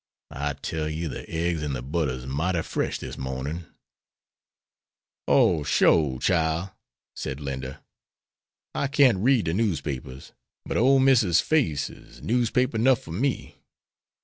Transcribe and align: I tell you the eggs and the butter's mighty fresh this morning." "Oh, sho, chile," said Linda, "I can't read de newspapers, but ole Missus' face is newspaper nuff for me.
I 0.31 0.53
tell 0.53 0.89
you 0.89 1.09
the 1.09 1.29
eggs 1.29 1.61
and 1.61 1.75
the 1.75 1.83
butter's 1.83 2.25
mighty 2.25 2.63
fresh 2.63 2.97
this 2.97 3.19
morning." 3.19 3.65
"Oh, 5.27 5.61
sho, 5.61 6.17
chile," 6.17 6.71
said 7.15 7.39
Linda, 7.39 7.83
"I 8.73 8.87
can't 8.87 9.19
read 9.19 9.45
de 9.45 9.53
newspapers, 9.53 10.31
but 10.65 10.75
ole 10.75 10.97
Missus' 10.97 11.39
face 11.39 11.91
is 11.91 12.19
newspaper 12.23 12.79
nuff 12.79 12.99
for 13.03 13.11
me. 13.13 13.57